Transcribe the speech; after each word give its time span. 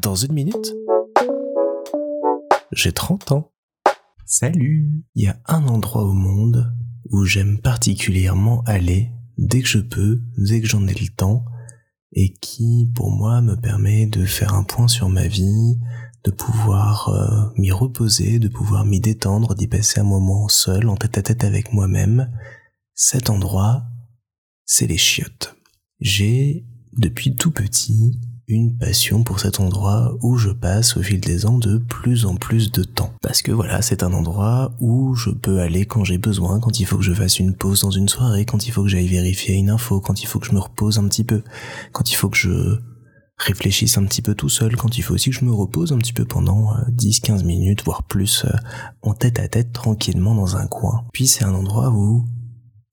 Dans 0.00 0.14
une 0.14 0.32
minute, 0.32 0.74
j'ai 2.72 2.92
30 2.92 3.32
ans. 3.32 3.52
Salut 4.26 5.04
Il 5.14 5.24
y 5.24 5.28
a 5.28 5.40
un 5.46 5.66
endroit 5.66 6.04
au 6.04 6.12
monde 6.12 6.72
où 7.10 7.24
j'aime 7.24 7.60
particulièrement 7.60 8.62
aller 8.66 9.10
dès 9.36 9.62
que 9.62 9.68
je 9.68 9.78
peux, 9.78 10.20
dès 10.36 10.60
que 10.60 10.66
j'en 10.66 10.86
ai 10.86 10.94
le 10.94 11.08
temps, 11.08 11.44
et 12.12 12.32
qui, 12.34 12.90
pour 12.94 13.10
moi, 13.10 13.40
me 13.40 13.56
permet 13.56 14.06
de 14.06 14.24
faire 14.24 14.54
un 14.54 14.64
point 14.64 14.88
sur 14.88 15.08
ma 15.08 15.26
vie, 15.26 15.78
de 16.24 16.30
pouvoir 16.30 17.08
euh, 17.08 17.52
m'y 17.56 17.70
reposer, 17.70 18.38
de 18.38 18.48
pouvoir 18.48 18.84
m'y 18.84 19.00
détendre, 19.00 19.54
d'y 19.54 19.66
passer 19.66 20.00
un 20.00 20.04
moment 20.04 20.48
seul, 20.48 20.88
en 20.88 20.96
tête 20.96 21.18
à 21.18 21.22
tête 21.22 21.44
avec 21.44 21.72
moi-même. 21.72 22.30
Cet 22.94 23.30
endroit, 23.30 23.84
c'est 24.64 24.86
les 24.86 24.98
chiottes. 24.98 25.56
J'ai, 26.00 26.66
depuis 26.96 27.36
tout 27.36 27.50
petit, 27.50 28.20
une 28.48 28.76
passion 28.78 29.22
pour 29.22 29.40
cet 29.40 29.60
endroit 29.60 30.16
où 30.22 30.38
je 30.38 30.48
passe 30.48 30.96
au 30.96 31.02
fil 31.02 31.20
des 31.20 31.44
ans 31.44 31.58
de 31.58 31.76
plus 31.76 32.24
en 32.24 32.34
plus 32.34 32.72
de 32.72 32.82
temps. 32.82 33.12
Parce 33.22 33.42
que 33.42 33.52
voilà, 33.52 33.82
c'est 33.82 34.02
un 34.02 34.12
endroit 34.14 34.72
où 34.80 35.14
je 35.14 35.30
peux 35.30 35.60
aller 35.60 35.84
quand 35.84 36.02
j'ai 36.02 36.16
besoin, 36.16 36.58
quand 36.58 36.80
il 36.80 36.86
faut 36.86 36.96
que 36.96 37.04
je 37.04 37.12
fasse 37.12 37.38
une 37.38 37.54
pause 37.54 37.82
dans 37.82 37.90
une 37.90 38.08
soirée, 38.08 38.46
quand 38.46 38.66
il 38.66 38.70
faut 38.70 38.82
que 38.82 38.88
j'aille 38.88 39.06
vérifier 39.06 39.54
une 39.54 39.68
info, 39.68 40.00
quand 40.00 40.22
il 40.22 40.26
faut 40.26 40.38
que 40.38 40.46
je 40.46 40.52
me 40.52 40.60
repose 40.60 40.98
un 40.98 41.06
petit 41.08 41.24
peu, 41.24 41.42
quand 41.92 42.10
il 42.10 42.14
faut 42.14 42.30
que 42.30 42.38
je 42.38 42.78
réfléchisse 43.36 43.98
un 43.98 44.04
petit 44.04 44.22
peu 44.22 44.34
tout 44.34 44.48
seul, 44.48 44.76
quand 44.76 44.96
il 44.96 45.02
faut 45.02 45.14
aussi 45.14 45.30
que 45.30 45.36
je 45.36 45.44
me 45.44 45.52
repose 45.52 45.92
un 45.92 45.98
petit 45.98 46.14
peu 46.14 46.24
pendant 46.24 46.74
10-15 46.90 47.40
euh, 47.40 47.44
minutes, 47.44 47.84
voire 47.84 48.02
plus, 48.02 48.44
euh, 48.46 48.56
en 49.02 49.12
tête 49.12 49.38
à 49.38 49.46
tête, 49.46 49.72
tranquillement 49.72 50.34
dans 50.34 50.56
un 50.56 50.66
coin. 50.66 51.04
Puis 51.12 51.28
c'est 51.28 51.44
un 51.44 51.54
endroit 51.54 51.90
où 51.90 52.24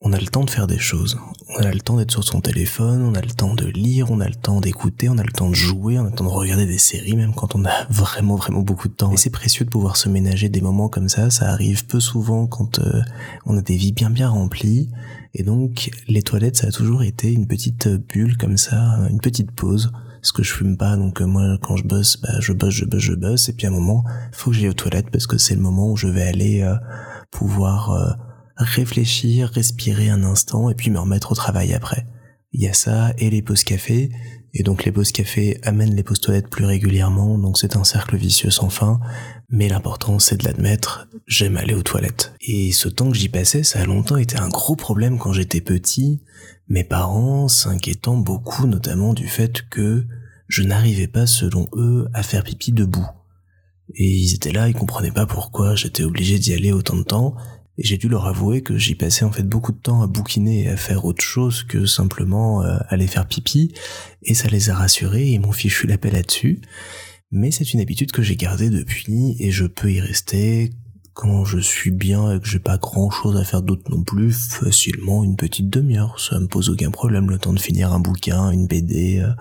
on 0.00 0.12
a 0.12 0.18
le 0.18 0.26
temps 0.26 0.44
de 0.44 0.50
faire 0.50 0.66
des 0.66 0.78
choses. 0.78 1.18
On 1.54 1.64
a 1.64 1.70
le 1.70 1.80
temps 1.80 1.98
d'être 1.98 2.10
sur 2.10 2.24
son 2.24 2.40
téléphone, 2.40 3.02
on 3.02 3.14
a 3.14 3.20
le 3.20 3.30
temps 3.30 3.54
de 3.54 3.66
lire, 3.66 4.10
on 4.10 4.20
a 4.20 4.28
le 4.28 4.34
temps 4.34 4.62
d'écouter, 4.62 5.10
on 5.10 5.18
a 5.18 5.22
le 5.22 5.32
temps 5.32 5.50
de 5.50 5.54
jouer, 5.54 5.98
on 5.98 6.06
a 6.06 6.08
le 6.08 6.14
temps 6.14 6.24
de 6.24 6.30
regarder 6.30 6.64
des 6.64 6.78
séries, 6.78 7.14
même 7.14 7.34
quand 7.34 7.54
on 7.54 7.64
a 7.66 7.84
vraiment 7.90 8.36
vraiment 8.36 8.62
beaucoup 8.62 8.88
de 8.88 8.94
temps. 8.94 9.12
Et 9.12 9.18
c'est 9.18 9.30
précieux 9.30 9.66
de 9.66 9.70
pouvoir 9.70 9.98
se 9.98 10.08
ménager 10.08 10.48
des 10.48 10.62
moments 10.62 10.88
comme 10.88 11.10
ça. 11.10 11.28
Ça 11.28 11.50
arrive 11.50 11.84
peu 11.84 12.00
souvent 12.00 12.46
quand 12.46 12.78
euh, 12.78 13.02
on 13.44 13.58
a 13.58 13.60
des 13.60 13.76
vies 13.76 13.92
bien 13.92 14.08
bien 14.08 14.30
remplies. 14.30 14.88
Et 15.34 15.42
donc 15.42 15.90
les 16.08 16.22
toilettes, 16.22 16.56
ça 16.56 16.68
a 16.68 16.70
toujours 16.70 17.02
été 17.02 17.30
une 17.30 17.46
petite 17.46 17.86
bulle 17.86 18.38
comme 18.38 18.56
ça, 18.56 18.98
une 19.10 19.20
petite 19.20 19.50
pause. 19.50 19.92
Parce 20.22 20.32
que 20.32 20.42
je 20.42 20.52
fume 20.54 20.78
pas, 20.78 20.96
donc 20.96 21.20
euh, 21.20 21.26
moi 21.26 21.58
quand 21.60 21.76
je 21.76 21.84
bosse, 21.84 22.18
bah, 22.22 22.40
je 22.40 22.54
bosse, 22.54 22.72
je 22.72 22.86
bosse, 22.86 23.02
je 23.02 23.12
bosse. 23.12 23.48
Et 23.50 23.52
puis 23.52 23.66
à 23.66 23.70
un 23.70 23.72
moment, 23.72 24.04
faut 24.32 24.52
que 24.52 24.56
j'aille 24.56 24.70
aux 24.70 24.72
toilettes 24.72 25.10
parce 25.10 25.26
que 25.26 25.36
c'est 25.36 25.54
le 25.54 25.60
moment 25.60 25.90
où 25.90 25.96
je 25.98 26.06
vais 26.06 26.22
aller 26.22 26.62
euh, 26.62 26.76
pouvoir 27.30 28.16
réfléchir, 28.62 29.48
respirer 29.48 30.08
un 30.08 30.24
instant 30.24 30.70
et 30.70 30.74
puis 30.74 30.90
me 30.90 30.98
remettre 30.98 31.32
au 31.32 31.34
travail 31.34 31.74
après. 31.74 32.06
Il 32.52 32.60
y 32.60 32.68
a 32.68 32.74
ça 32.74 33.12
et 33.18 33.30
les 33.30 33.40
pauses 33.40 33.64
café, 33.64 34.10
et 34.54 34.62
donc 34.62 34.84
les 34.84 34.92
pauses 34.92 35.12
café 35.12 35.58
amènent 35.62 35.94
les 35.94 36.02
pauses 36.02 36.20
toilettes 36.20 36.50
plus 36.50 36.66
régulièrement, 36.66 37.38
donc 37.38 37.58
c'est 37.58 37.76
un 37.76 37.84
cercle 37.84 38.16
vicieux 38.16 38.50
sans 38.50 38.68
fin, 38.68 39.00
mais 39.48 39.68
l'important 39.68 40.18
c'est 40.18 40.36
de 40.36 40.44
l'admettre, 40.44 41.08
j'aime 41.26 41.56
aller 41.56 41.74
aux 41.74 41.82
toilettes. 41.82 42.34
Et 42.40 42.72
ce 42.72 42.88
temps 42.88 43.10
que 43.10 43.16
j'y 43.16 43.30
passais, 43.30 43.62
ça 43.62 43.80
a 43.80 43.86
longtemps 43.86 44.18
été 44.18 44.36
un 44.36 44.50
gros 44.50 44.76
problème 44.76 45.18
quand 45.18 45.32
j'étais 45.32 45.62
petit, 45.62 46.20
mes 46.68 46.84
parents 46.84 47.48
s'inquiétant 47.48 48.16
beaucoup 48.16 48.66
notamment 48.66 49.14
du 49.14 49.28
fait 49.28 49.62
que 49.70 50.06
je 50.48 50.62
n'arrivais 50.62 51.08
pas 51.08 51.26
selon 51.26 51.68
eux 51.72 52.08
à 52.12 52.22
faire 52.22 52.44
pipi 52.44 52.72
debout. 52.72 53.06
Et 53.94 54.04
ils 54.04 54.34
étaient 54.34 54.52
là, 54.52 54.68
ils 54.68 54.74
comprenaient 54.74 55.10
pas 55.10 55.26
pourquoi 55.26 55.74
j'étais 55.74 56.04
obligé 56.04 56.38
d'y 56.38 56.52
aller 56.52 56.72
autant 56.72 56.96
de 56.96 57.02
temps, 57.02 57.34
et 57.82 57.84
j'ai 57.84 57.98
dû 57.98 58.08
leur 58.08 58.26
avouer 58.26 58.62
que 58.62 58.78
j'y 58.78 58.94
passais 58.94 59.24
en 59.24 59.32
fait 59.32 59.42
beaucoup 59.42 59.72
de 59.72 59.78
temps 59.78 60.02
à 60.02 60.06
bouquiner 60.06 60.62
et 60.62 60.68
à 60.68 60.76
faire 60.76 61.04
autre 61.04 61.24
chose 61.24 61.64
que 61.64 61.84
simplement 61.84 62.62
euh, 62.62 62.78
aller 62.88 63.08
faire 63.08 63.26
pipi, 63.26 63.74
et 64.22 64.34
ça 64.34 64.46
les 64.48 64.70
a 64.70 64.76
rassurés 64.76 65.32
et 65.32 65.38
m'ont 65.40 65.50
fichu 65.50 65.88
la 65.88 65.98
paix 65.98 66.12
là-dessus. 66.12 66.60
Mais 67.32 67.50
c'est 67.50 67.74
une 67.74 67.80
habitude 67.80 68.12
que 68.12 68.22
j'ai 68.22 68.36
gardée 68.36 68.70
depuis 68.70 69.36
et 69.40 69.50
je 69.50 69.64
peux 69.64 69.90
y 69.90 70.00
rester 70.00 70.70
quand 71.14 71.44
je 71.44 71.58
suis 71.58 71.90
bien 71.90 72.32
et 72.32 72.40
que 72.40 72.48
j'ai 72.48 72.58
pas 72.58 72.78
grand 72.78 73.10
chose 73.10 73.36
à 73.36 73.44
faire 73.44 73.62
d'autre 73.62 73.90
non 73.90 74.02
plus, 74.02 74.32
facilement 74.50 75.22
une 75.24 75.36
petite 75.36 75.68
demi-heure. 75.68 76.18
Ça 76.18 76.40
me 76.40 76.46
pose 76.46 76.70
aucun 76.70 76.90
problème 76.90 77.28
le 77.28 77.38
temps 77.38 77.52
de 77.52 77.60
finir 77.60 77.92
un 77.92 78.00
bouquin, 78.00 78.50
une 78.50 78.66
BD, 78.66 79.20
euh, 79.20 79.32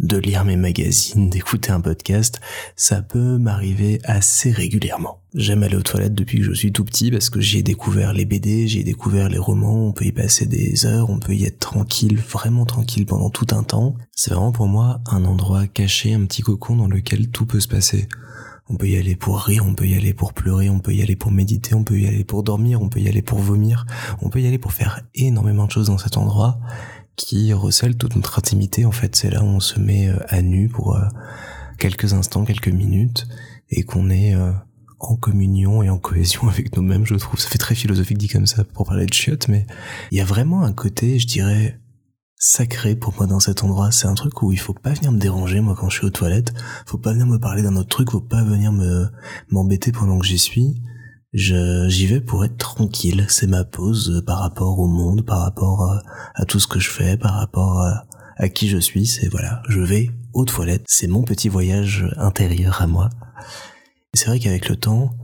de 0.00 0.16
lire 0.16 0.44
mes 0.44 0.56
magazines, 0.56 1.28
d'écouter 1.30 1.70
un 1.70 1.80
podcast. 1.80 2.40
Ça 2.76 3.02
peut 3.02 3.38
m'arriver 3.38 4.00
assez 4.04 4.50
régulièrement. 4.50 5.20
J'aime 5.34 5.62
aller 5.62 5.76
aux 5.76 5.82
toilettes 5.82 6.14
depuis 6.14 6.38
que 6.38 6.44
je 6.44 6.52
suis 6.52 6.72
tout 6.72 6.84
petit 6.84 7.10
parce 7.10 7.30
que 7.30 7.40
j'y 7.40 7.58
ai 7.58 7.62
découvert 7.62 8.12
les 8.12 8.24
BD, 8.24 8.66
j'y 8.66 8.80
ai 8.80 8.84
découvert 8.84 9.28
les 9.28 9.38
romans, 9.38 9.86
on 9.86 9.92
peut 9.92 10.04
y 10.04 10.12
passer 10.12 10.46
des 10.46 10.86
heures, 10.86 11.08
on 11.10 11.18
peut 11.18 11.34
y 11.34 11.44
être 11.44 11.58
tranquille, 11.58 12.18
vraiment 12.18 12.66
tranquille 12.66 13.06
pendant 13.06 13.30
tout 13.30 13.46
un 13.52 13.62
temps. 13.62 13.94
C'est 14.14 14.32
vraiment 14.32 14.52
pour 14.52 14.66
moi 14.66 15.00
un 15.06 15.24
endroit 15.24 15.66
caché, 15.66 16.14
un 16.14 16.24
petit 16.26 16.42
cocon 16.42 16.76
dans 16.76 16.88
lequel 16.88 17.28
tout 17.28 17.46
peut 17.46 17.60
se 17.60 17.68
passer. 17.68 18.08
On 18.68 18.76
peut 18.76 18.88
y 18.88 18.96
aller 18.96 19.16
pour 19.16 19.40
rire, 19.40 19.64
on 19.66 19.74
peut 19.74 19.86
y 19.86 19.94
aller 19.94 20.14
pour 20.14 20.32
pleurer, 20.32 20.70
on 20.70 20.78
peut 20.78 20.94
y 20.94 21.02
aller 21.02 21.16
pour 21.16 21.30
méditer, 21.30 21.74
on 21.74 21.84
peut 21.84 21.98
y 21.98 22.06
aller 22.06 22.24
pour 22.24 22.42
dormir, 22.42 22.80
on 22.80 22.88
peut 22.88 23.00
y 23.00 23.08
aller 23.08 23.22
pour 23.22 23.38
vomir, 23.38 23.86
on 24.20 24.30
peut 24.30 24.40
y 24.40 24.46
aller 24.46 24.58
pour 24.58 24.72
faire 24.72 25.02
énormément 25.14 25.66
de 25.66 25.70
choses 25.70 25.88
dans 25.88 25.98
cet 25.98 26.16
endroit 26.16 26.58
qui 27.16 27.52
recèle 27.52 27.96
toute 27.96 28.16
notre 28.16 28.38
intimité. 28.38 28.84
En 28.84 28.92
fait, 28.92 29.16
c'est 29.16 29.30
là 29.30 29.42
où 29.42 29.46
on 29.46 29.60
se 29.60 29.78
met 29.78 30.08
euh, 30.08 30.16
à 30.28 30.42
nu 30.42 30.68
pour 30.68 30.96
euh, 30.96 31.04
quelques 31.78 32.14
instants, 32.14 32.44
quelques 32.44 32.68
minutes, 32.68 33.26
et 33.70 33.82
qu'on 33.82 34.10
est 34.10 34.34
euh, 34.34 34.52
en 34.98 35.16
communion 35.16 35.82
et 35.82 35.90
en 35.90 35.98
cohésion 35.98 36.48
avec 36.48 36.76
nous-mêmes, 36.76 37.06
je 37.06 37.14
trouve. 37.14 37.38
Ça 37.38 37.48
fait 37.48 37.58
très 37.58 37.74
philosophique 37.74 38.18
dit 38.18 38.28
comme 38.28 38.46
ça 38.46 38.64
pour 38.64 38.86
parler 38.86 39.06
de 39.06 39.12
chiottes, 39.12 39.48
mais 39.48 39.66
il 40.10 40.18
y 40.18 40.20
a 40.20 40.24
vraiment 40.24 40.62
un 40.62 40.72
côté, 40.72 41.18
je 41.18 41.26
dirais, 41.26 41.78
sacré 42.42 42.96
pour 42.96 43.14
moi 43.14 43.26
dans 43.26 43.38
cet 43.38 43.62
endroit. 43.62 43.92
C'est 43.92 44.08
un 44.08 44.14
truc 44.14 44.42
où 44.42 44.50
il 44.50 44.58
faut 44.58 44.74
pas 44.74 44.92
venir 44.92 45.12
me 45.12 45.18
déranger 45.18 45.60
moi 45.60 45.76
quand 45.78 45.88
je 45.88 45.98
suis 45.98 46.06
aux 46.06 46.10
toilettes. 46.10 46.52
Faut 46.86 46.98
pas 46.98 47.12
venir 47.12 47.26
me 47.26 47.38
parler 47.38 47.62
d'un 47.62 47.76
autre 47.76 47.88
truc. 47.88 48.10
Faut 48.10 48.20
pas 48.20 48.42
venir 48.42 48.72
me 48.72 49.06
m'embêter 49.48 49.92
pendant 49.92 50.18
que 50.18 50.26
j'y 50.26 50.40
suis. 50.40 50.82
Je 51.32 51.88
j'y 51.88 52.06
vais 52.06 52.20
pour 52.20 52.44
être 52.44 52.58
tranquille. 52.58 53.26
C'est 53.28 53.46
ma 53.46 53.62
pause 53.62 54.24
par 54.26 54.40
rapport 54.40 54.80
au 54.80 54.88
monde, 54.88 55.24
par 55.24 55.38
rapport 55.38 56.02
à, 56.34 56.44
tout 56.44 56.58
ce 56.58 56.66
que 56.66 56.80
je 56.80 56.90
fais, 56.90 57.16
par 57.16 57.34
rapport 57.34 57.80
à, 57.80 58.06
à 58.36 58.48
qui 58.48 58.68
je 58.68 58.78
suis. 58.78 59.06
C'est 59.06 59.28
voilà, 59.28 59.62
je 59.68 59.80
vais 59.80 60.10
aux 60.34 60.44
toilettes. 60.44 60.84
C'est 60.88 61.06
mon 61.06 61.22
petit 61.22 61.48
voyage 61.48 62.04
intérieur 62.16 62.82
à 62.82 62.88
moi. 62.88 63.08
C'est 64.14 64.26
vrai 64.26 64.40
qu'avec 64.40 64.68
le 64.68 64.74
temps, 64.74 65.14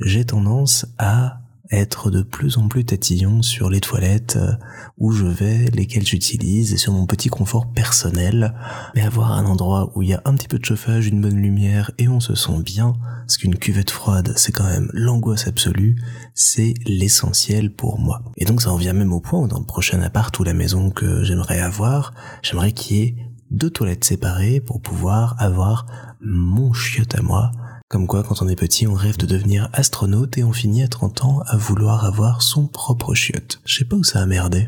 j'ai 0.00 0.24
tendance 0.24 0.86
à 0.98 1.43
être 1.70 2.10
de 2.10 2.22
plus 2.22 2.58
en 2.58 2.68
plus 2.68 2.84
tatillon 2.84 3.42
sur 3.42 3.70
les 3.70 3.80
toilettes 3.80 4.36
euh, 4.36 4.52
où 4.98 5.12
je 5.12 5.24
vais, 5.24 5.64
lesquelles 5.72 6.06
j'utilise, 6.06 6.72
et 6.72 6.76
sur 6.76 6.92
mon 6.92 7.06
petit 7.06 7.28
confort 7.28 7.72
personnel, 7.72 8.54
mais 8.94 9.02
avoir 9.02 9.32
un 9.32 9.46
endroit 9.46 9.90
où 9.94 10.02
il 10.02 10.10
y 10.10 10.14
a 10.14 10.22
un 10.24 10.34
petit 10.34 10.48
peu 10.48 10.58
de 10.58 10.64
chauffage, 10.64 11.06
une 11.06 11.20
bonne 11.20 11.40
lumière, 11.40 11.90
et 11.98 12.08
on 12.08 12.20
se 12.20 12.34
sent 12.34 12.60
bien, 12.64 12.94
parce 13.20 13.38
qu'une 13.38 13.56
cuvette 13.56 13.90
froide, 13.90 14.34
c'est 14.36 14.52
quand 14.52 14.64
même 14.64 14.90
l'angoisse 14.92 15.46
absolue, 15.46 15.96
c'est 16.34 16.74
l'essentiel 16.86 17.72
pour 17.72 17.98
moi. 17.98 18.22
Et 18.36 18.44
donc 18.44 18.62
ça 18.62 18.72
en 18.72 18.76
vient 18.76 18.92
même 18.92 19.12
au 19.12 19.20
point 19.20 19.40
où 19.40 19.48
dans 19.48 19.58
le 19.58 19.66
prochain 19.66 20.02
appart 20.02 20.38
ou 20.38 20.44
la 20.44 20.54
maison 20.54 20.90
que 20.90 21.24
j'aimerais 21.24 21.60
avoir, 21.60 22.12
j'aimerais 22.42 22.72
qu'il 22.72 22.96
y 22.96 23.00
ait 23.00 23.16
deux 23.50 23.70
toilettes 23.70 24.04
séparées 24.04 24.60
pour 24.60 24.80
pouvoir 24.80 25.36
avoir 25.38 25.86
mon 26.20 26.72
chiotte 26.72 27.14
à 27.14 27.22
moi, 27.22 27.52
comme 27.94 28.08
quoi, 28.08 28.24
quand 28.24 28.42
on 28.42 28.48
est 28.48 28.56
petit, 28.56 28.88
on 28.88 28.94
rêve 28.94 29.18
de 29.18 29.24
devenir 29.24 29.68
astronaute 29.72 30.36
et 30.36 30.42
on 30.42 30.52
finit 30.52 30.82
à 30.82 30.88
30 30.88 31.22
ans 31.22 31.42
à 31.46 31.56
vouloir 31.56 32.04
avoir 32.04 32.42
son 32.42 32.66
propre 32.66 33.14
chiotte. 33.14 33.60
Je 33.64 33.76
sais 33.78 33.84
pas 33.84 33.94
où 33.94 34.02
ça 34.02 34.18
a 34.18 34.26
merdé. 34.26 34.66